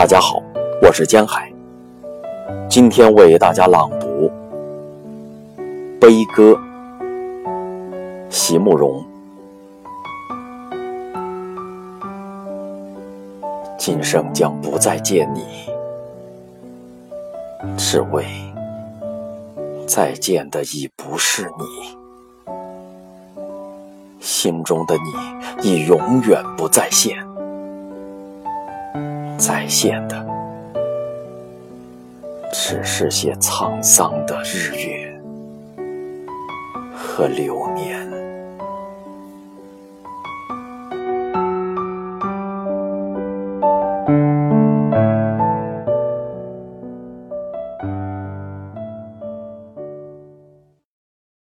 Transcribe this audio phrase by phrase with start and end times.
[0.00, 0.42] 大家好，
[0.80, 1.52] 我是江海，
[2.70, 4.30] 今天为大家朗读
[6.00, 6.54] 《悲歌》，
[8.30, 9.04] 席慕容。
[13.76, 15.44] 今生将不再见你，
[17.76, 18.24] 只为
[19.86, 22.54] 再见的已不是你，
[24.18, 27.29] 心中的你已永远不再现。
[29.50, 30.24] 再现的，
[32.52, 35.20] 只是些沧桑的日月
[36.94, 38.19] 和流年。